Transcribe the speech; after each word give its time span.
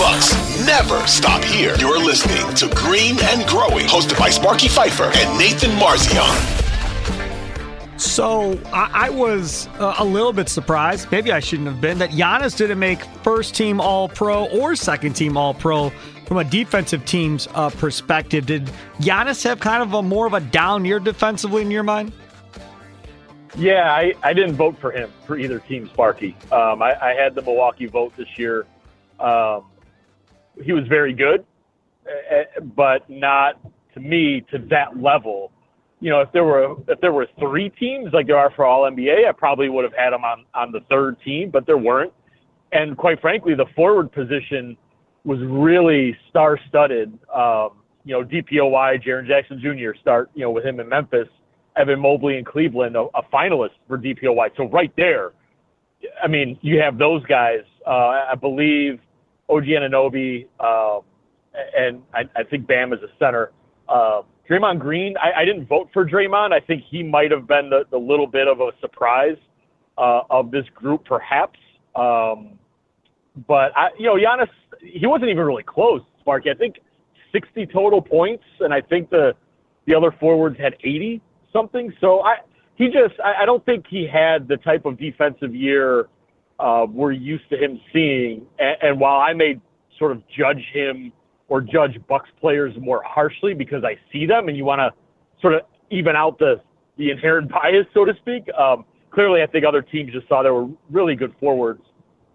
Bucks 0.00 0.32
never 0.64 1.06
stop 1.06 1.44
here. 1.44 1.76
You're 1.76 2.02
listening 2.02 2.54
to 2.54 2.74
Green 2.74 3.18
and 3.20 3.46
Growing, 3.46 3.84
hosted 3.84 4.18
by 4.18 4.30
Sparky 4.30 4.66
Fifer 4.66 5.12
and 5.14 5.38
Nathan 5.38 5.72
Marzion. 5.72 6.24
So 8.00 8.58
I, 8.72 9.08
I 9.08 9.10
was 9.10 9.68
uh, 9.78 9.96
a 9.98 10.04
little 10.06 10.32
bit 10.32 10.48
surprised. 10.48 11.12
Maybe 11.12 11.32
I 11.32 11.40
shouldn't 11.40 11.68
have 11.68 11.82
been 11.82 11.98
that 11.98 12.12
Giannis 12.12 12.56
didn't 12.56 12.78
make 12.78 13.04
first 13.22 13.54
team 13.54 13.78
All 13.78 14.08
Pro 14.08 14.46
or 14.46 14.74
second 14.74 15.12
team 15.12 15.36
All 15.36 15.52
Pro 15.52 15.90
from 16.26 16.38
a 16.38 16.44
defensive 16.44 17.04
team's 17.04 17.46
uh, 17.54 17.68
perspective. 17.68 18.46
Did 18.46 18.72
Giannis 19.00 19.44
have 19.44 19.60
kind 19.60 19.82
of 19.82 19.92
a 19.92 20.02
more 20.02 20.26
of 20.26 20.32
a 20.32 20.40
down 20.40 20.86
year 20.86 20.98
defensively 20.98 21.60
in 21.60 21.70
your 21.70 21.82
mind? 21.82 22.14
Yeah, 23.54 23.92
I, 23.92 24.14
I 24.22 24.32
didn't 24.32 24.54
vote 24.54 24.78
for 24.78 24.92
him 24.92 25.12
for 25.26 25.36
either 25.36 25.58
team, 25.58 25.88
Sparky. 25.88 26.34
Um, 26.50 26.80
I, 26.80 26.96
I, 27.02 27.12
had 27.12 27.34
the 27.34 27.42
Milwaukee 27.42 27.84
vote 27.84 28.16
this 28.16 28.38
year. 28.38 28.64
Um, 29.18 29.64
he 30.62 30.72
was 30.72 30.86
very 30.88 31.12
good, 31.12 31.44
eh, 32.06 32.36
eh, 32.36 32.60
but 32.76 33.08
not 33.08 33.60
to 33.94 34.00
me 34.00 34.44
to 34.52 34.58
that 34.70 35.00
level 35.00 35.52
you 36.00 36.08
know, 36.08 36.20
if 36.20 36.32
there 36.32 36.44
were 36.44 36.76
if 36.88 37.00
there 37.00 37.12
were 37.12 37.26
three 37.38 37.68
teams 37.68 38.08
like 38.12 38.26
there 38.26 38.38
are 38.38 38.50
for 38.56 38.64
All 38.64 38.90
NBA, 38.90 39.28
I 39.28 39.32
probably 39.32 39.68
would 39.68 39.84
have 39.84 39.92
had 39.92 40.12
him 40.12 40.24
on 40.24 40.44
on 40.54 40.72
the 40.72 40.80
third 40.88 41.16
team, 41.22 41.50
but 41.50 41.66
there 41.66 41.78
weren't. 41.78 42.12
And 42.72 42.96
quite 42.96 43.20
frankly, 43.20 43.54
the 43.54 43.66
forward 43.76 44.10
position 44.10 44.76
was 45.24 45.38
really 45.42 46.16
star-studded. 46.30 47.12
Um, 47.34 47.82
you 48.04 48.14
know, 48.14 48.24
DPOY, 48.24 49.04
Jaren 49.04 49.26
Jackson 49.26 49.60
Jr. 49.60 49.98
start, 50.00 50.30
you 50.34 50.42
know, 50.42 50.50
with 50.50 50.64
him 50.64 50.80
in 50.80 50.88
Memphis, 50.88 51.28
Evan 51.76 52.00
Mobley 52.00 52.38
in 52.38 52.44
Cleveland, 52.44 52.96
a, 52.96 53.06
a 53.14 53.22
finalist 53.30 53.72
for 53.86 53.98
DPOY. 53.98 54.48
So 54.56 54.68
right 54.70 54.92
there, 54.96 55.32
I 56.22 56.26
mean, 56.26 56.58
you 56.62 56.80
have 56.80 56.96
those 56.96 57.22
guys. 57.26 57.60
Uh, 57.86 58.24
I 58.30 58.34
believe 58.40 59.00
OG 59.50 59.64
Anunoby, 59.64 60.46
uh, 60.58 61.00
and 61.76 62.02
I, 62.14 62.22
I 62.36 62.44
think 62.44 62.66
Bam 62.66 62.92
is 62.92 63.00
a 63.02 63.08
center. 63.18 63.52
Uh, 63.88 64.22
Draymond 64.48 64.78
Green, 64.78 65.16
I, 65.18 65.42
I 65.42 65.44
didn't 65.44 65.66
vote 65.66 65.90
for 65.92 66.04
Draymond. 66.04 66.52
I 66.52 66.60
think 66.60 66.82
he 66.88 67.02
might 67.02 67.30
have 67.30 67.46
been 67.46 67.70
the, 67.70 67.84
the 67.90 67.98
little 67.98 68.26
bit 68.26 68.48
of 68.48 68.60
a 68.60 68.70
surprise 68.80 69.36
uh, 69.98 70.22
of 70.30 70.50
this 70.50 70.64
group, 70.74 71.04
perhaps. 71.04 71.58
Um, 71.94 72.58
but 73.46 73.76
I, 73.76 73.88
you 73.98 74.06
know, 74.06 74.14
Giannis, 74.14 74.48
he 74.80 75.06
wasn't 75.06 75.30
even 75.30 75.44
really 75.44 75.62
close. 75.62 76.02
Sparky, 76.20 76.50
I 76.50 76.54
think 76.54 76.76
60 77.32 77.66
total 77.66 78.02
points, 78.02 78.44
and 78.60 78.72
I 78.74 78.80
think 78.80 79.10
the 79.10 79.34
the 79.86 79.94
other 79.94 80.14
forwards 80.20 80.58
had 80.58 80.76
80 80.84 81.20
something. 81.52 81.92
So 82.00 82.20
I, 82.20 82.36
he 82.76 82.86
just, 82.86 83.18
I, 83.24 83.42
I 83.42 83.44
don't 83.44 83.64
think 83.64 83.86
he 83.88 84.06
had 84.06 84.46
the 84.46 84.56
type 84.56 84.84
of 84.84 84.98
defensive 84.98 85.54
year 85.54 86.08
uh, 86.60 86.86
we're 86.86 87.12
used 87.12 87.48
to 87.50 87.56
him 87.56 87.80
seeing. 87.92 88.46
And, 88.58 88.76
and 88.82 89.00
while 89.00 89.20
I 89.20 89.32
may 89.32 89.60
sort 89.98 90.12
of 90.12 90.22
judge 90.28 90.64
him 90.72 91.12
or 91.48 91.60
judge 91.60 91.98
Bucks 92.08 92.28
players 92.40 92.74
more 92.80 93.02
harshly 93.04 93.54
because 93.54 93.82
I 93.84 93.98
see 94.12 94.26
them, 94.26 94.48
and 94.48 94.56
you 94.56 94.64
want 94.64 94.80
to 94.80 94.90
sort 95.40 95.54
of 95.54 95.62
even 95.90 96.16
out 96.16 96.38
the 96.38 96.60
the 96.96 97.10
inherent 97.10 97.50
bias, 97.50 97.86
so 97.94 98.04
to 98.04 98.14
speak. 98.20 98.44
Um, 98.58 98.84
clearly, 99.10 99.42
I 99.42 99.46
think 99.46 99.64
other 99.64 99.82
teams 99.82 100.12
just 100.12 100.28
saw 100.28 100.42
there 100.42 100.54
were 100.54 100.68
really 100.90 101.14
good 101.14 101.34
forwards 101.40 101.82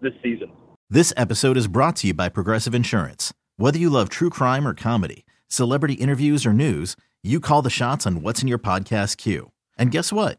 this 0.00 0.12
season. 0.22 0.50
This 0.90 1.12
episode 1.16 1.56
is 1.56 1.66
brought 1.66 1.96
to 1.96 2.08
you 2.08 2.14
by 2.14 2.28
Progressive 2.28 2.74
Insurance. 2.74 3.32
Whether 3.56 3.78
you 3.78 3.90
love 3.90 4.08
true 4.08 4.30
crime 4.30 4.68
or 4.68 4.74
comedy, 4.74 5.24
celebrity 5.48 5.94
interviews 5.94 6.44
or 6.46 6.52
news, 6.52 6.94
you 7.24 7.40
call 7.40 7.62
the 7.62 7.70
shots 7.70 8.06
on 8.06 8.22
what's 8.22 8.42
in 8.42 8.48
your 8.48 8.58
podcast 8.58 9.16
queue. 9.16 9.50
And 9.78 9.90
guess 9.90 10.12
what? 10.12 10.38